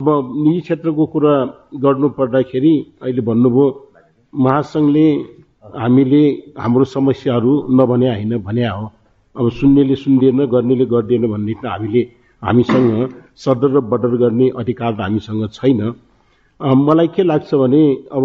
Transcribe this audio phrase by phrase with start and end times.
[0.00, 0.08] अब
[0.42, 1.32] निजी क्षेत्रको कुरा
[1.78, 3.66] गर्नु पर्दाखेरि अहिले भन्नुभयो
[4.32, 5.06] महासङ्घले
[5.82, 6.22] हामीले
[6.58, 8.90] हाम्रो समस्याहरू नभने होइन भने हो।
[9.36, 12.02] अब सुन्नेले सुन्दिएन गर्नेले गर्दिएन भन्ने त हामीले
[12.42, 12.90] हामीसँग
[13.38, 15.80] सदर र बदर गर्ने अधिकार त हामीसँग छैन।
[16.60, 18.24] मलाई के लाग्छ भने अब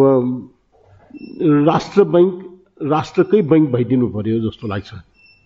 [1.70, 2.34] राष्ट्र बैङ्क
[2.82, 4.90] राष्ट्रकै बैङ्क भइदिनु पर्यो जस्तो लाग्छ।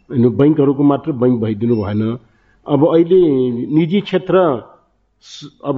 [0.09, 2.03] होइन बैङ्कहरूको मात्र बैङ्क भइदिनु भएन।
[2.67, 3.19] अब अहिले
[3.75, 4.71] निजी क्षेत्र
[5.63, 5.77] अब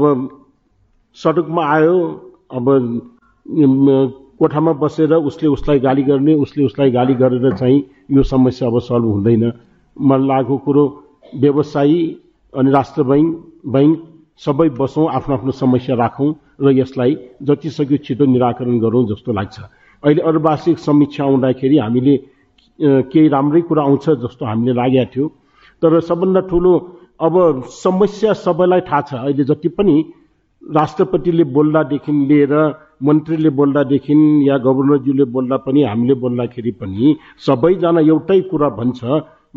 [1.17, 1.97] सडकमा आयो
[2.51, 2.65] अब
[4.39, 9.05] कोठामा बसेर उसले उसलाई गाली गर्ने उसले उसलाई गाली गरेर चाहिँ यो समस्या अब सल्भ
[9.05, 9.51] हुँदैन।
[9.97, 10.83] मलाई लागेको कुरो
[11.35, 12.01] व्यवसायी
[12.53, 13.29] अनि राष्ट्र बैङ्क
[13.69, 13.95] बैङ्क
[14.39, 17.15] सबै बसौँ आफ्नो आफ्नो समस्या राखौँ र यसलाई
[17.47, 19.57] जति सक्यो छिटो निराकरण गरौँ जस्तो लाग्छ।
[20.03, 22.15] अहिले अर्वार्षिक समीक्षा आउँदाखेरि हामीले
[23.07, 25.25] केही राम्रै कुरा आउँछ जस्तो हामीले लागेका थियो।
[25.81, 26.73] तर सबभन्दा ठुलो
[27.19, 29.95] अब समस्या सबैलाई थाहा छ। अहिले जति पनि
[30.61, 32.53] राष्ट्रपतिले बोल्दादेखि लिएर
[33.03, 34.13] मन्त्रीले बोल्दादेखि
[34.49, 38.99] या गभर्नरज्यूले बोल्दा पनि हामीले बोल्दाखेरि पनि सबैजना एउटै कुरा भन्छ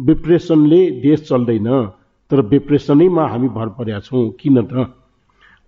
[0.06, 1.68] डिप्रेसनले देश चल्दैन।
[2.30, 4.72] तर डिप्रेसनैमा हामी भर परेका छौँ। किन त?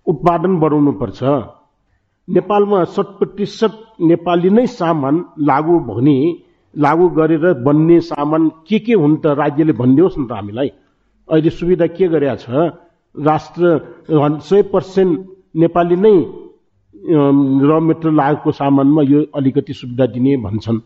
[0.07, 1.19] उत्पादन बढाउनु पर्छ
[2.27, 6.17] नेपालमा शत प्रतिशत नेपाली नै सामान लागू भने
[6.73, 10.69] लागू गरेर बन्ने सामान के के हुन् त राज्यले भनिदियोस् न त हामीलाई।
[11.27, 12.45] अहिले सुविधा के गरेका छ?
[13.15, 13.63] राष्ट्र
[14.41, 15.19] सय पर्सेन्ट
[15.55, 16.15] नेपाली नै
[16.95, 20.79] र मेटेरियल लागेको सामानमा यो अलिकति सुविधा दिने भन्छन्।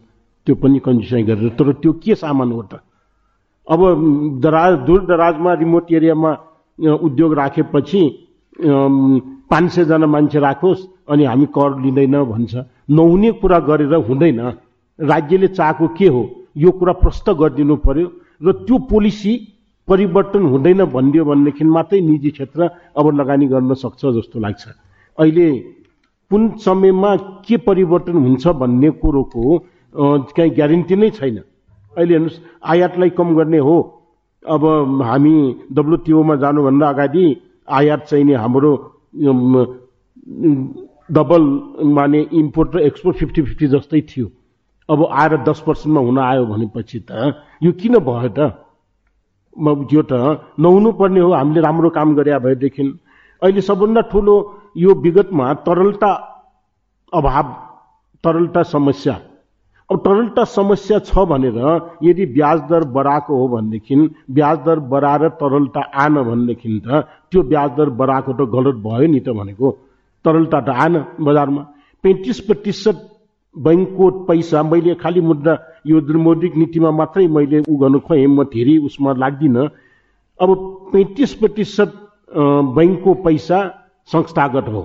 [0.47, 2.79] त्यो पनि कन्डिसन गरेर। तर त्यो के सामान हो त?
[3.67, 3.79] अब
[4.41, 6.31] दराज दूर दराजमा रिमोट एरियामा
[6.79, 8.01] उद्योग राखेपछि
[9.49, 12.53] पाँच सयजना मान्छे राखोस् अनि हामी कर लिँदैन भन्छ।
[12.89, 14.39] नहुने कुरा गरेर हुँदैन।
[14.99, 16.23] राज्यले चाहेको के हो?
[16.57, 18.07] यो कुरा प्रष्ट गरिदिनु पर्यो।
[18.41, 19.33] र त्यो पोलिसी
[19.87, 24.63] परिवर्तन हुँदैन भनिदियो भनेदेखि मात्रै निजी क्षेत्र अब लगानी गर्न सक्छ जस्तो लाग्छ।
[25.17, 25.47] अहिले
[26.31, 29.43] कुन समयमा के परिवर्तन हुन्छ भन्ने कुरोको
[30.33, 33.77] कहीँ ग्यारेन्टी नै छैन। अहिले हेर्नुहोस् आयातलाई कम गर्ने हो।
[34.45, 34.63] अब
[35.01, 35.35] हामी
[35.73, 37.25] डब्लुटिओमा जानुभन्दा अगाडि
[37.67, 38.71] आयात चाहिँ नि हाम्रो
[41.11, 41.43] डबल
[41.93, 44.27] माने इम्पोर्ट र एक्सपोर्ट फिफ्टी फिफ्टी जस्तै थियो।
[44.89, 47.11] अब आएर दस पर्सेन्टमा हुन आयो भनेपछि त
[47.63, 48.64] यो किन भयो त?
[49.55, 50.13] यो त
[50.59, 52.83] नहुनु पर्ने हो। हामीले राम्रो काम गरे भएदेखि।
[53.41, 54.35] अहिले सबभन्दा ठुलो
[54.77, 56.11] यो विगतमा तरलता
[57.13, 57.47] अभाव
[58.23, 59.13] तरलता समस्या।
[59.89, 61.57] अब तरलता समस्या छ भनेर
[62.03, 63.95] यदि ब्याज दर बढाएको हो भनेदेखि
[64.31, 69.19] ब्याज दर बढाएर तरलता आन भनेदेखि त त्यो ब्याज दर बढाएको त गलत भयो नि
[69.19, 69.71] त भनेको।
[70.25, 71.61] तरलता त आन बजारमा।
[72.03, 72.97] पैँतिस प्रतिशत
[73.55, 75.53] बैङ्कको पैसा मैले खालि मुद्दा
[75.85, 79.69] यो मौद्रिक नीतिमा मात्रै मैले उ गर्नु खोएँ म धेरै उसमा लाग्दिनँ।
[80.39, 80.49] अब
[80.93, 81.91] पैँतिस प्रतिशत
[82.77, 83.59] बैङ्कको पैसा
[84.09, 84.81] संस्थागत हो।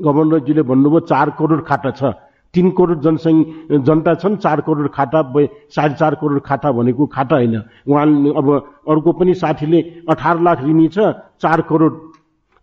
[0.00, 2.12] गभर्नरजीले भन्नुभयो चार करोड खाता छ।
[2.54, 5.18] तिन करोड जनसङ्ख्या जनता छन् चार करोड खाता
[5.74, 7.56] साढे चार करोड खाता भनेको खाता होइन।
[7.88, 8.06] उहाँ
[8.38, 8.46] अब
[8.88, 10.98] अर्को पनि साथीले अठार लाख ऋणी छ
[11.42, 11.92] चार करोड।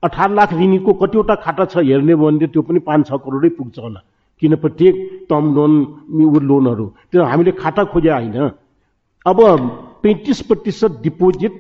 [0.03, 3.80] अठार लाख ऋणीको कतिवटा खाता छ हेर्ने हो भने त्यो पनि पाँच छ करोडै पुग्छ
[3.80, 4.00] होला।
[4.41, 4.96] किन प्रत्येक
[5.29, 5.74] टर्म लोन
[6.47, 6.85] लोनहरू?
[7.12, 8.50] त्यो हामीले खाता खोजे होइन।
[9.25, 9.38] अब
[10.03, 11.53] पैँतिस प्रतिशत डिपोजिट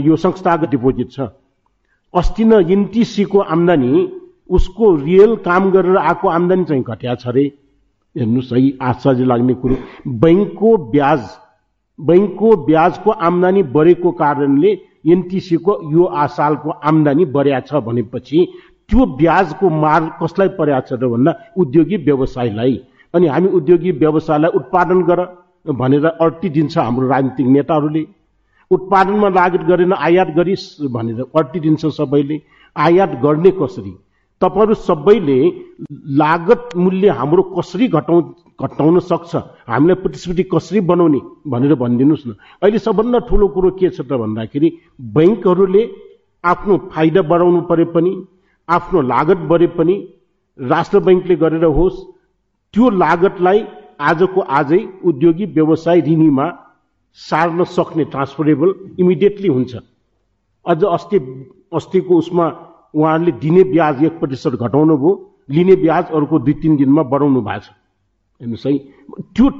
[0.00, 1.20] यो संस्थागत डिपोजिट छ।
[2.14, 3.92] अस्ति न एनटिसीको आम्दानी
[4.50, 7.44] उसको रियल काम गरेर आएको आम्दानी चाहिँ घट्या छ अरे
[8.16, 9.76] हेर्नुहोस् है आश्चर्य लाग्ने कुरो।
[10.18, 11.22] बैङ्कको ब्याज
[11.98, 14.70] बैङ्कको ब्याजको आम्दानी बढेको कारणले
[15.06, 18.38] एनटिसीको यो सालको आम्दानी बढ्या छ भनेपछि
[18.90, 22.74] त्यो ब्याजको मार कसलाई परेको छ त भन्दा उद्योगी व्यवसायलाई।
[23.14, 25.20] अनि हामी उद्योगी व्यवसायलाई उत्पादन गर
[25.66, 28.02] भनेर अड्टिदिन्छ हाम्रो राजनीतिक नेताहरूले।
[28.70, 32.36] उत्पादनमा लागत गरेन आयात गरिस् भनेर अड्टिदिन्छ सबैले।
[32.76, 33.92] आयात गर्ने कसरी?
[34.42, 35.38] तपाईँहरू सबैले
[36.16, 38.20] लागत मूल्य हाम्रो कसरी घटाउ
[38.58, 39.32] घटाउन सक्छ?
[39.68, 42.30] हामीलाई प्रतिस्पर्धी कसरी बनाउने भनेर भनिदिनुहोस् न।
[42.62, 44.68] अहिले सबभन्दा ठुलो कुरो के छ त भन्दाखेरि
[45.14, 45.82] बैङ्कहरूले
[46.44, 48.12] आफ्नो फाइदा बढाउनु परे पनि
[48.70, 49.94] आफ्नो लागत बढे पनि
[50.58, 52.02] राष्ट्र बैङ्कले गरेर होस्
[52.74, 53.64] त्यो लागतलाई
[54.08, 56.46] आजको आजै उद्योगी व्यवसाय ऋणीमा
[57.18, 59.72] सार्न सक्ने ट्रान्सफरेबल इमिडिएटली हुन्छ।
[60.66, 61.18] अझ अस्ति
[61.72, 62.46] अस्तिको उसमा
[62.94, 65.12] उहाँहरूले दिने ब्याज एक प्रतिशत घटाउनु भयो
[65.50, 67.68] लिने ब्याज अर्को दुई तिन दिनमा बढाउनु भएको छ।
[68.40, 68.78] हेर्नुहोस् है
[69.34, 69.50] त्यो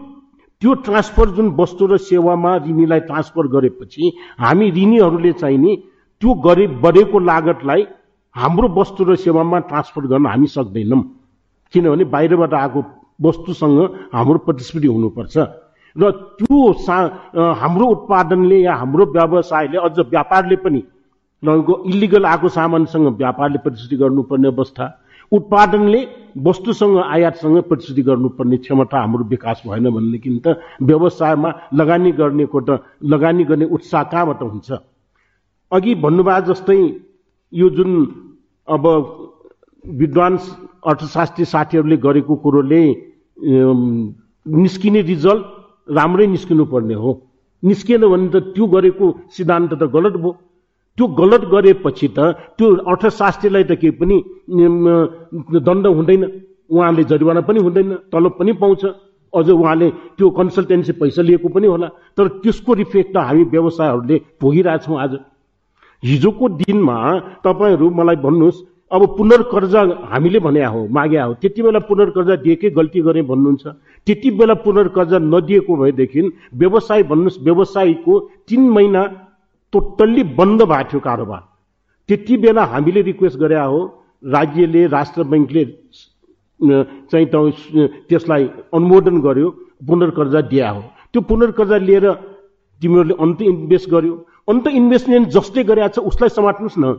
[0.63, 5.77] त्यो ट्रान्सफर जुन वस्तु र सेवामा ऋणीलाई ट्रान्सफर गरेपछि हामी ऋणीहरूले चाहिँ नि
[6.23, 7.83] त्यो गरे बढेको लागतलाई
[8.37, 11.03] हाम्रो वस्तु र सेवामा ट्रान्सफर गर्न हामी सक्दैनौँ।
[11.75, 12.81] किनभने बाहिरबाट आएको
[13.23, 13.79] वस्तुसँग
[14.15, 15.37] हाम्रो प्रतिस्पर्धी हुनुपर्छ।
[15.97, 16.97] र त्यो सा
[17.35, 20.83] हाम्रो उत्पादनले या हाम्रो व्यवसायले अझ व्यापारले पनि
[21.43, 24.87] नभएको इलिगल आएको सामानसँग व्यापारले प्रतिश्रुति गर्नुपर्ने अवस्था
[25.33, 26.01] उत्पादनले
[26.39, 33.45] वस्तुसँग आयातसँग प्रतिश्रुति गर्नुपर्ने क्षमता हाम्रो विकास भएन भनेदेखि त व्यवसायमा लगानी गर्नेको त लगानी
[33.45, 34.71] गर्ने उत्साह कहाँबाट हुन्छ?
[35.73, 36.79] अघि भन्नुभयो जस्तै
[37.53, 37.91] यो जुन
[38.69, 38.85] अब
[39.85, 40.37] विद्वान
[40.87, 42.83] अर्थशास्त्री साथीहरूले गरेको कुरोले
[44.47, 45.45] निस्किने रिजल्ट
[45.89, 47.11] राम्रै निस्किनु पर्ने हो।
[47.63, 49.07] निस्किएन भने त त्यो गरेको
[49.37, 50.33] सिद्धान्त त गलत भयो।
[50.99, 52.19] त्यो गलत गरेपछि त
[52.57, 54.17] त्यो अर्थशास्त्रीलाई त केही पनि
[55.67, 56.23] दण्ड हुँदैन।
[56.71, 58.83] उहाँले जरिवाना पनि हुँदैन तलब पनि पाउँछ।
[59.33, 59.89] अझ उहाँले
[60.19, 65.13] त्यो कन्सल्टेन्सी पैसा लिएको पनि होला। तर त्यसको रिफेक्ट त हामी व्यवसायहरूले भोगिरहेछौँ आज।
[66.03, 66.97] हिजोको दिनमा
[67.45, 69.81] तपाईँहरू मलाई भन्नुहोस् अब पुनर्कर्जा
[70.11, 73.67] हामीले भने हो मागे हो त्यति बेला पुनर्कर्जा दिएकै गल्ती गरे भन्नुहुन्छ।
[74.07, 76.21] त्यति बेला पुनर्कर्जा नदिएको भएदेखि
[76.55, 78.19] व्यवसाय भन्नुहोस् व्यवसायीको
[78.49, 79.03] तिन महिना
[79.73, 81.43] टोटल्ली बन्द भएको थियो कारोबार।
[82.09, 83.81] त्यति बेला हामीले रिक्वेस्ट गरे हो
[84.25, 85.65] राज्यले राष्ट्र ब्याङ्कले
[87.11, 87.27] चाहिँ
[88.09, 88.45] त्यसलाई
[88.75, 89.49] अनुमोदन गर्यो
[89.87, 90.83] पुनर्कर्जा दिया हो
[91.13, 92.07] त्यो पुनर्कर्जा लिएर
[92.83, 94.15] तिमीहरूले अन्त इन्भेस्ट गर्यो।
[94.49, 96.93] अन्त इन्भेस्टमेन्ट जसले गरेको छ उसलाई समात्नुहोस् न।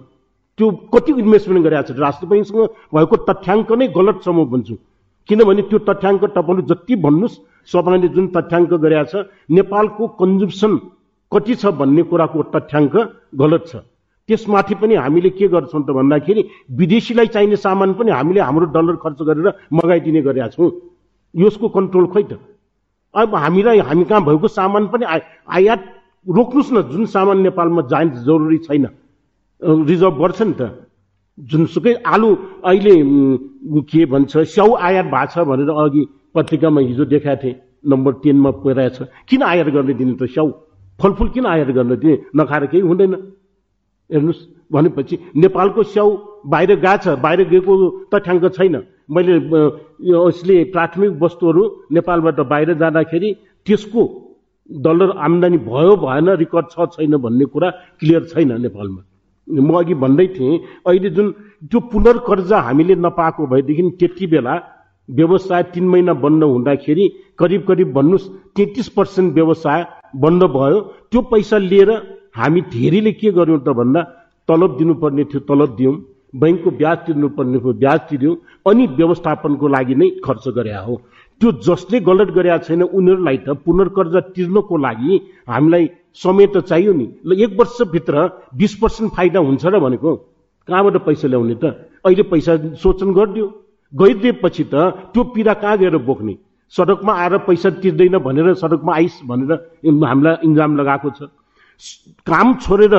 [0.57, 1.99] त्यो कति इन्भेस्टमेन्ट गरेको छ?
[1.99, 2.61] राष्ट्र ब्याङ्कसँग
[2.93, 4.75] भएको तथ्याङ्क नै गलत छ म भन्छु।
[5.29, 9.13] किनभने त्यो तथ्याङ्क तपाईँले जति भन्नुहोस् तपाईँले जुन तथ्याङ्क गरेका छ
[9.49, 10.71] नेपालको कन्जुम्सन
[11.31, 12.95] कति छ भन्ने कुराको तथ्याङ्क
[13.41, 13.73] गलत छ।
[14.29, 16.41] त्यसमाथि पनि हामीले के गर्छौँ त भन्दाखेरि
[16.79, 20.71] विदेशीलाई चाहिने सामान पनि हामीले हाम्रो डलर खर्च गरेर मगाइदिने गरेका छौँ।
[21.35, 22.39] यसको कन्ट्रोल खोइ त।
[23.13, 25.81] अब हामीलाई हामी कहाँ भएको सामान पनि आयात
[26.25, 28.85] रोक्नुहोस् न जुन सामान नेपालमा जाने जरुरी छैन।
[29.61, 30.61] रिजर्भ गर्छ नि त।
[31.37, 32.29] जुनसुकै आलु
[32.61, 32.93] अहिले
[33.89, 36.01] के भन्छ स्याउ आयात भएको छ भनेर अघि
[36.35, 38.97] पत्रिकामा हिजो देखाएको थिएँ। नम्बर टेनमा पुगिरहेछ
[39.29, 40.47] किन आयात गर्ने दिने त स्याउ?
[40.99, 42.15] फलफुल किन आयात गर्न दिने?
[42.37, 43.13] नखाएर केही हुँदैन।
[44.09, 44.41] हेर्नुहोस्
[44.71, 46.09] भनेपछि नेपालको स्याउ
[46.45, 47.73] बाहिर गएको छ बाहिर गएको
[48.13, 48.75] तथ्याङ्क छैन।
[49.09, 49.33] मैले
[50.05, 53.29] यसले प्राथमिक वस्तुहरू नेपालबाट बाहिर जाँदाखेरि
[53.67, 54.01] त्यसको
[54.71, 57.69] डलर आम्दानी भयो भएन रेकर्ड छ छैन भन्ने कुरा
[57.99, 59.01] क्लियर छैन नेपालमा।
[59.47, 61.31] म अघि भन्दै थिएँ अहिले जुन
[61.71, 64.53] त्यो पुनर्कर्जा हामीले नपाएको भएदेखि त्यति बेला
[65.09, 67.05] व्यवसाय तिन महिना बन्द हुँदाखेरि
[67.39, 69.85] करिब करिब भन्नुहोस् तेत्तिस पर्सेन्ट व्यवसाय
[70.15, 70.79] बन्द भयो।
[71.11, 71.91] त्यो पैसा लिएर
[72.37, 74.01] हामी धेरैले के गर्यौँ त भन्दा
[74.49, 75.95] तलब दिनुपर्ने थियो तलब दियौँ।
[76.33, 78.35] बैङ्कको ब्याज तिर्नुपर्ने थियो ब्याज तिर्यौँ।
[78.65, 80.95] अनि व्यवस्थापनको लागि नै खर्च गरे हो।
[81.41, 85.13] त्यो जसले गलत गरेका छैन उनीहरूलाई त पुनर्कर्जा तिर्नको लागि
[85.49, 88.13] हामीलाई समय त चाहियो नि। ल एक वर्षभित्र
[88.53, 90.11] बिस पर्सेन्ट फाइदा हुन्छ र भनेको?
[90.67, 91.65] कहाँबाट पैसा ल्याउने त?
[92.05, 93.47] अहिले पैसा सोचन गरिदियो।
[93.93, 94.75] गइदिएपछि त
[95.11, 96.33] त्यो पीडा कहाँ गएर बोक्ने?
[96.73, 99.51] सडकमा आएर पैसा तिर्दैन भनेर सडकमा आइस भनेर
[99.83, 101.19] हामीलाई इन्जाम लगाएको छ।
[102.27, 102.95] काम छोडेर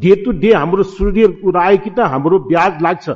[0.00, 1.24] डे टु डे हाम्रो सूर्य
[1.60, 3.06] आयो कि त हाम्रो ब्याज लाग्छ।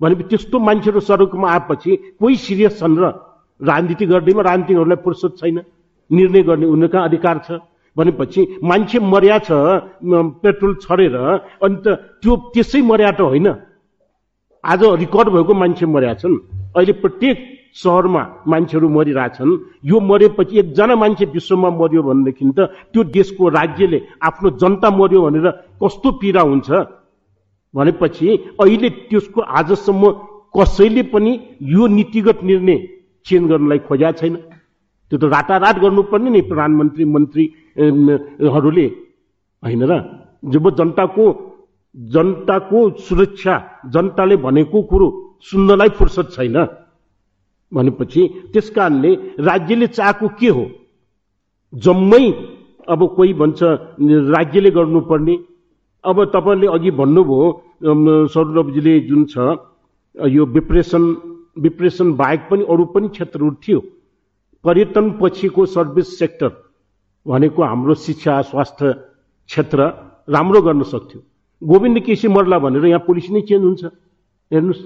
[0.00, 1.90] भनेपछि त्यस्तो मान्छेहरू सडकमा आएपछि
[2.20, 3.04] कोही सिरियस छन् र
[3.62, 5.58] राजनीति गर्दैमा राजनीतिकहरूलाई फुर्सद छैन
[6.10, 7.50] निर्णय गर्ने उनीहरूका अधिकार छ।
[7.96, 9.50] भनेपछि मान्छे मर्या छ
[10.42, 11.16] पेट्रोल छरेर
[11.62, 11.86] अनि त
[12.22, 13.48] त्यो त्यसै मर्या त होइन।
[14.64, 16.34] आज रिकर्ड भएको मान्छे मर्या छन्।
[16.76, 17.36] अहिले प्रत्येक
[17.74, 19.50] सहरमा मान्छेहरू मरिरहेछन्।
[19.84, 22.60] यो मरेपछि एकजना मान्छे विश्वमा मर्यो भनेदेखि त
[22.92, 25.46] त्यो देशको राज्यले आफ्नो जनता मर्यो भनेर
[25.82, 26.68] कस्तो पीडा हुन्छ?
[27.74, 28.28] भनेपछि
[28.60, 30.02] अहिले त्यसको आजसम्म
[30.54, 31.32] कसैले पनि
[31.74, 32.78] यो नीतिगत निर्णय
[33.26, 34.34] चेन्ज गर्नलाई खोज्या छैन।
[35.12, 38.86] त्यो त रातारात गर्नुपर्ने नि प्रधानमन्त्री मन्त्रीहरूले
[39.62, 39.92] होइन र?
[40.52, 41.24] जब जनताको
[41.94, 43.54] जनताको सुरक्षा
[43.92, 45.08] जनताले भनेको कुरो
[45.42, 46.56] सुन्नलाई फुर्सद छैन।
[47.72, 48.22] भनेपछि
[48.52, 49.10] त्यस कारणले
[49.40, 50.64] राज्यले चाहेको के हो?
[51.72, 52.24] जम्मै
[52.88, 53.60] अब कोही भन्छ
[54.34, 55.34] राज्यले गर्नुपर्ने।
[56.04, 57.46] अब तपाईँले अघि भन्नुभयो
[58.32, 59.34] सौरभजीले जुन छ
[60.14, 61.02] यो डिप्रेसन
[61.56, 63.80] डिप्रेसन बाहेक पनि अरू पनि क्षेत्रहरू थियो।
[64.64, 66.50] पर्यटन पछिको सर्भिस सेक्टर
[67.26, 68.92] भनेको हाम्रो शिक्षा स्वास्थ्य
[69.48, 69.78] क्षेत्र
[70.28, 71.20] राम्रो गर्न सक्थ्यो।
[71.62, 73.84] गोविन्द केसी मर्ला भनेर यहाँ पुलिस नै चेन्ज हुन्छ।
[74.50, 74.84] हेर्नुहोस्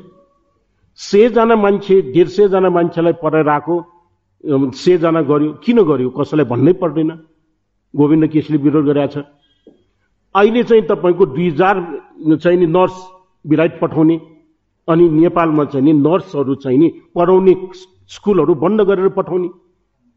[0.99, 3.75] सयजना मान्छे डेढ सयजना मान्छेलाई पढाएर आएको
[4.75, 6.11] सयजना गर्यो। किन गर्यो?
[6.11, 7.11] कसैलाई भन्नै पर्दैन।
[7.95, 9.17] गोविन्द केसीले विरोध गरेका छ।
[10.35, 11.77] अहिले चाहिँ तपाईँको दुई हजार
[12.43, 12.97] चाहिँ नर्स
[13.45, 14.17] बिराइट पठाउने।
[14.89, 17.55] अनि नेपालमा चाहिँ नि नर्सहरू चाहिँ नि पढाउने
[18.15, 19.49] स्कुलहरू बन्द गरेर पठाउने।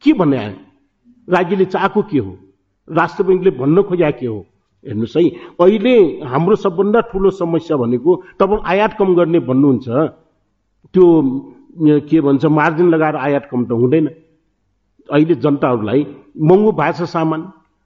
[0.04, 0.56] के भन्ने आयो?
[1.28, 2.32] राज्यले चाहेको के हो?
[2.88, 4.40] राष्ट्र ब्याङ्कले भन्न खोज्या के हो?
[4.86, 5.24] हेर्नुहोस् है
[5.60, 9.88] अहिले हाम्रो सबभन्दा ठुलो समस्या भनेको तपाईँ आयात कम गर्ने भन्नुहुन्छ
[10.94, 11.06] त्यो
[12.10, 14.08] के भन्छ मार्जिन लगाएर आयात कम त हुँदैन।
[15.10, 16.06] अहिले जनताहरूलाई
[16.38, 17.42] महँगो छ सामान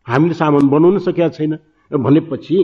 [0.07, 1.57] हामीले सामान बनाउन सकेका छैन।
[1.91, 2.57] भनेपछि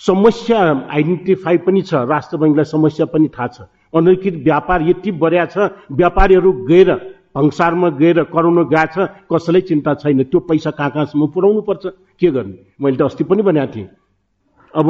[0.00, 0.58] समस्या
[0.90, 3.60] आइडेन्टिफाई पनि छ राष्ट्र बैङ्कलाई समस्या पनि थाहा छ।
[3.94, 6.90] अनधिकृत व्यापार यति बढिया छ व्यापारीहरू गएर
[7.36, 11.84] भङ्सारमा गएर कराउन गएको छ कसैलाई चिन्ता छैन। त्यो पैसा कहाँ कहाँसम्म पुऱ्याउनु पर्छ
[12.20, 12.56] के गर्ने?
[12.80, 13.88] मैले त अस्ति पनि भनेको थिएँ।
[14.74, 14.88] अब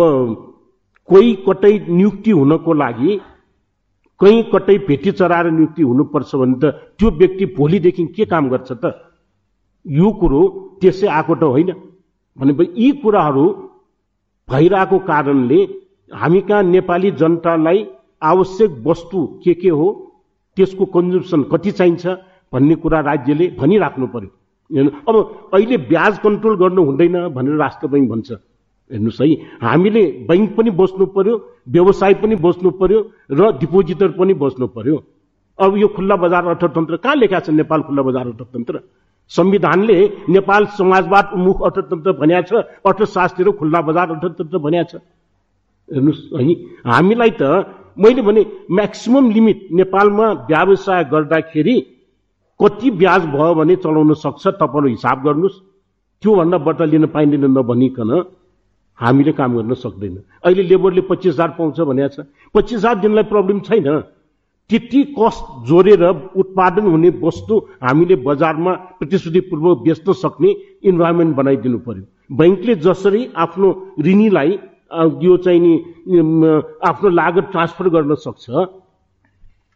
[1.09, 3.21] कोही कतै नियुक्ति हुनको लागि
[4.21, 6.65] कहीँ कतै भेटी चराएर नियुक्ति हुनुपर्छ भने त
[6.99, 8.95] त्यो व्यक्ति भोलिदेखि के काम गर्छ त?
[9.87, 10.43] यो कुरो
[10.81, 11.71] त्यसै आएको त होइन?
[12.39, 13.45] भनेपछि यी कुराहरू
[14.51, 15.61] भइरहेको कारणले
[16.11, 17.87] हामी कहाँ नेपाली जनतालाई
[18.23, 19.89] आवश्यक वस्तु के के हो
[20.57, 22.07] त्यसको कन्जम्सन कति चाहिन्छ
[22.53, 24.31] भन्ने कुरा राज्यले भनिराख्नु पर्यो।
[25.09, 25.17] अब
[25.55, 28.31] अहिले ब्याज कन्ट्रोल गर्नु हुँदैन भनेर राष्ट्र बैङ्क भन्छ।
[28.91, 29.29] हेर्नुहोस् है
[29.63, 31.35] हामीले बैङ्क पनि बस्नु पर्यो
[31.69, 34.97] व्यवसाय पनि बस्नु पर्यो र डिपोजिटर पनि बस्नु पर्यो।
[35.59, 38.75] अब यो खुल्ला बजार अर्थतन्त्र कहाँ लेखा छ नेपाल खुल्ला बजार अर्थतन्त्र?
[39.33, 45.03] संविधानले नेपाल समाजवाद उन्मुख अर्थतन्त्र भनिएको छ अर्थशास्त्री खुल्ला बजार अर्थतन्त्र भनिएको छ
[45.89, 46.55] हेर्नुहोस् है
[46.93, 47.43] हामीलाई त
[47.99, 51.77] मैले भने म्याक्सिमम लिमिट नेपालमा व्यवसाय गर्दाखेरि
[52.61, 55.57] कति ब्याज भयो भने चलाउन सक्छ तपाईँहरू हिसाब गर्नुहोस्।
[56.23, 58.11] त्योभन्दा बट्टा लिन पाइँदैन नभनिकन
[58.99, 63.61] हामीले काम गर्न सक्दैन। अहिले लेबरले पच्चिस हजार पाउँछ भनेको छ पच्चिस हजार दिनलाई प्रब्लम
[63.65, 63.89] छैन।
[64.71, 66.03] त्यति कस्ट जोडेर
[66.41, 70.51] उत्पादन हुने वस्तु हामीले बजारमा प्रतिश्रुतिपूर्वक बेच्न सक्ने
[70.91, 72.05] इन्भाइरोमेन्ट बनाइदिनु पर्यो।
[72.39, 73.69] बैङ्कले जसरी आफ्नो
[74.07, 74.51] ऋणीलाई
[75.23, 75.73] यो चाहिँ नि
[76.91, 78.47] आफ्नो लागत ट्रान्सफर गर्न सक्छ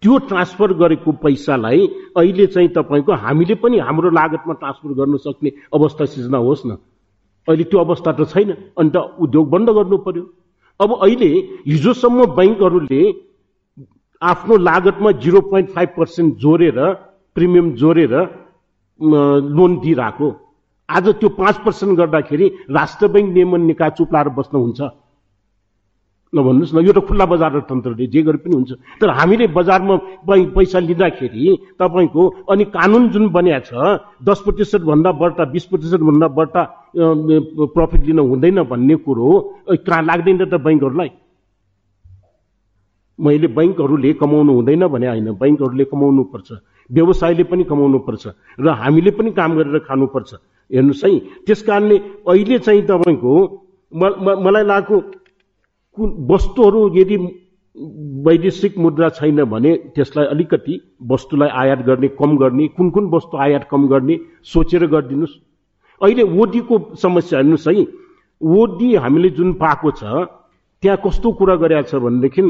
[0.02, 1.86] त्यो ट्रान्सफर गरेको पैसालाई
[2.16, 6.76] अहिले चाहिँ तपाईँको हामीले पनि हाम्रो लागतमा ट्रान्सफर गर्न सक्ने अवस्था सिर्जना होस् न।
[7.48, 10.24] अहिले त्यो अवस्था त छैन अन्त उद्योग बन्द गर्नु पर्यो।
[10.80, 11.30] अब अहिले
[11.66, 13.02] हिजोसम्म बैङ्कहरूले
[14.24, 16.78] आफ्नो लागतमा जिरो पोइन्ट फाइभ पर्सेन्ट जोडेर
[17.36, 18.12] प्रिमियम जोडेर
[19.56, 20.28] लोन दिइरहेको।
[20.88, 24.80] आज त्यो पाँच पर्सेन्ट गर्दाखेरि राष्ट्र बैङ्क नियमन निकाय चुप्लाएर बस्नुहुन्छ
[26.32, 29.96] नभन्नुहोस् न यो त खुल्ला बजार तन्त्रले जे गरे पनि हुन्छ। तर हामीले बजारमा
[30.56, 31.44] पैसा लिँदाखेरि
[31.78, 33.70] तपाईँको अनि कानुन जुन बनिया छ
[34.24, 36.62] दस प्रतिशत भन्दा बढ्ता बिस प्रतिशत भन्दा बढ्ता
[36.96, 39.28] प्रफिट लिन हुँदैन भन्ने कुरो
[39.86, 41.10] कहाँ लाग्दैन त बैङ्कहरूलाई
[43.18, 46.48] मैले बैङ्कहरूले कमाउनु हुँदैन भने होइन बैङ्कहरूले कमाउनु पर्छ
[46.90, 48.24] व्यवसायले पनि कमाउनु पर्छ
[48.60, 50.30] र हामीले पनि काम गरेर खानुपर्छ।
[50.70, 53.32] हेर्नुहोस् है त्यस कारणले अहिले चाहिँ तपाईँको
[53.92, 55.00] मलाई लागेको
[55.96, 57.16] कुन वस्तुहरू यदि
[58.26, 60.74] वैदेशिक मुद्रा छैन भने त्यसलाई अलिकति
[61.10, 65.34] वस्तुलाई आयात गर्ने कम गर्ने कुन कुन वस्तु आयात कम गर्ने सोचेर गरिदिनुहोस्।
[66.00, 67.86] अहिले ओडीको समस्या हेर्नुहोस् है
[68.40, 70.02] ओडी हामीले जुन पाएको छ
[70.84, 72.42] त्यहाँ कस्तो कुरा गरेको छ भनेदेखि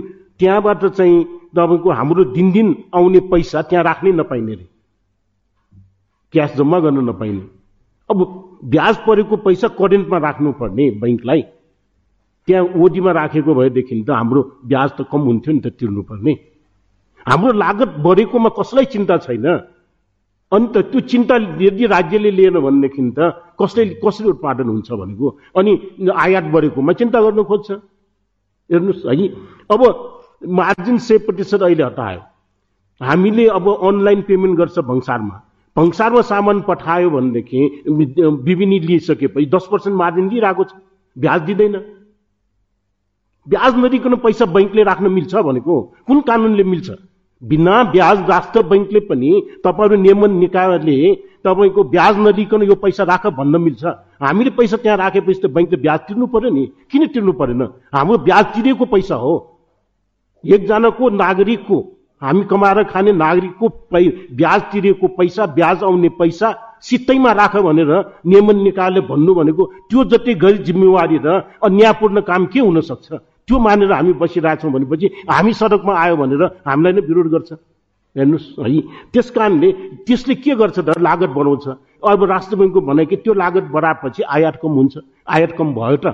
[0.43, 1.17] त्यहाँबाट चाहिँ
[1.55, 4.67] तपाईँको हाम्रो दिनदिन आउने पैसा त्यहाँ राख्नै नपाइने रे।
[6.35, 7.43] क्यास जम्मा गर्न नपाइने।
[8.11, 8.19] अब
[8.75, 11.43] ब्याज परेको पैसा करेन्टमा राख्नुपर्ने बैङ्कलाई।
[12.49, 16.33] त्यहाँ ओडीमा राखेको भएदेखि त हाम्रो ब्याज त कम हुन्थ्यो नि त तिर्नुपर्ने।
[17.27, 19.47] हाम्रो लागत बढेकोमा कसलाई चिन्ता छैन?
[20.53, 25.27] अनि त त्यो चिन्ता यदि राज्यले लिएन भनेदेखि त कसले कसरी उत्पादन हुन्छ भनेको?
[25.55, 25.73] अनि
[26.11, 27.94] आयात बढेकोमा चिन्ता गर्नु खोज्छ।
[28.71, 29.29] हेर्नुहोस् है
[29.71, 29.81] अब
[30.59, 32.21] मार्जिन सेभ प्रतिशत अहिले हटायो।
[33.01, 35.41] हामीले अब अनलाइन पेमेन्ट गर्छ भङ्सारमा
[35.77, 40.73] भङ्सारमा सामान पठायो भनेदेखि विभिन्न लिइसकेपछि दस पर्सेन्ट मार्जिन लिइरहेको छ।
[41.17, 41.75] ब्याज दिँदैन।
[43.47, 45.75] ब्याज नदिकन पैसा बैङ्कले राख्न मिल्छ भनेको
[46.07, 46.89] कुन कानुनले मिल्छ?
[47.45, 49.31] बिना ब्याज राष्ट्र बैङ्कले पनि
[49.65, 50.99] तपाईँहरू नियमन निकायले
[51.45, 53.85] तपाईँको ब्याज नदिकन यो पैसा राख भन्न मिल्छ।
[54.23, 57.63] हामीले पैसा त्यहाँ राखेपछि त बैङ्कले ब्याज तिर्नु पर्यो नि। किन तिर्नु परेन?
[57.95, 59.35] हाम्रो ब्याज तिरेको पैसा हो।
[60.45, 61.77] एकजनाको नागरिकको
[62.23, 63.67] हामी कमाएर खाने नागरिकको
[64.33, 66.49] ब्याज तिरेको पैसा ब्याज आउने पैसा
[66.81, 67.93] सित्तैमा राख भनेर
[68.25, 71.29] नियमन निकायले भन्नु भनेको त्यो जति गैर जिम्मेवारी र
[71.61, 73.13] अन्यायपूर्ण काम के हुन सक्छ?
[73.49, 77.51] त्यो मानेर हामी बसिरहेछौँ भनेपछि हामी सडकमा आयो भनेर हामीलाई नै विरोध गर्छ।
[78.17, 78.81] हेर्नुहोस् है
[79.13, 79.69] त्यस कारणले
[80.07, 80.89] त्यसले के गर्छ त?
[80.99, 81.67] लागत बढाउँछ।
[82.05, 83.17] अब राष्ट्र ब्याङ्कको भनाइ कि?
[83.21, 84.95] त्यो लागत बढाएपछि आयात कम हुन्छ।
[85.29, 86.07] आयात कम भयो त।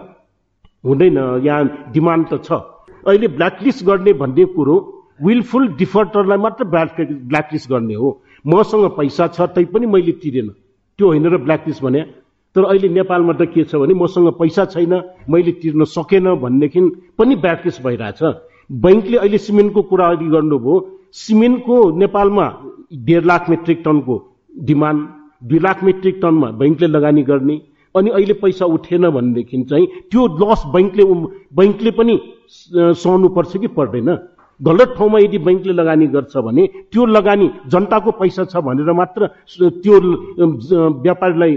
[0.84, 2.50] हुँदैन। यहाँ डिमान्ड त छ।
[3.04, 4.76] अहिले ब्ल्याकलिस्ट गर्ने भन्ने कुरो
[5.22, 8.08] विलफुल डिफल्टरलाई मात्र ब्ल्याक ब्ल्याकलिस्ट गर्ने हो।
[8.42, 10.48] मसँग पैसा छ तै पनि मैले तिरेन।
[10.98, 12.00] त्यो होइन र ब्ल्याकलिस्ट भने
[12.56, 14.94] तर अहिले नेपालमा त के छ भने मसँग पैसा छैन
[15.30, 16.80] मैले तिर्न सकेन भनेदेखि
[17.18, 18.20] पनि ब्याकलिस्ट भइरहेछ।
[18.86, 20.74] बैङ्कले अहिले सिमेन्टको कुरा अघि गर्नुभयो।
[21.14, 22.46] सिमेन्टको नेपालमा
[23.06, 24.16] डेढ लाख मेट्रिक टनको
[24.68, 25.00] डिमान्ड
[25.48, 27.56] दुई लाख मेट्रिक टनमा बैङ्कले लगानी गर्ने
[27.94, 31.04] अनि अहिले पैसा उठेन भनेदेखि चाहिँ त्यो लस बैङ्कले
[31.58, 32.14] बैङ्कले पनि
[33.02, 34.10] सहनुपर्छ कि पर्दैन?
[34.60, 39.26] गलत ठाउँमा यदि बैङ्कले लगानी गर्छ भने त्यो लगानी जनताको पैसा छ भनेर मात्र
[39.82, 39.96] त्यो
[41.04, 41.56] व्यापारीलाई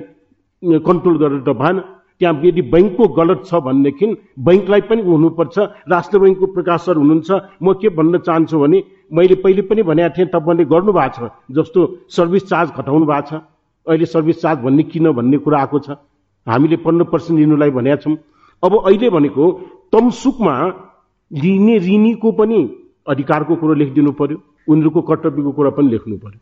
[0.64, 1.78] कन्ट्रोल गरेर त भएन।
[2.20, 4.06] त्यहाँ यदि बैङ्कको गलत छ भनेदेखि
[4.48, 5.56] बैङ्कलाई पनि हुनुपर्छ
[5.90, 7.30] राष्ट्र बैङ्कको प्रकाश सर हुनुहुन्छ।
[7.62, 8.78] म के भन्न चाहन्छु भने
[9.12, 11.80] मैले पहिले पनि भनेको थिएँ तपाईँले गर्नु भएको छ जस्तो
[12.10, 13.42] सर्भिस चार्ज घटाउनु भएको छ।
[13.88, 15.90] अहिले सर्भिस चार्ज भन्ने किन भन्ने कुरा आएको छ।
[16.48, 18.16] हामीले पन्ध्र पर्सेन्ट लिनुलाई भनेका छौँ।
[18.64, 19.44] अब अहिले भनेको
[19.92, 20.56] तमसुकमा
[21.32, 22.60] लिने ऋणीको पनि
[23.10, 24.38] अधिकारको कुरो लेखिदिनु पर्यो
[24.70, 26.40] उनीहरूको कर्तव्यको कुरा पनि लेख्नु पर्यो।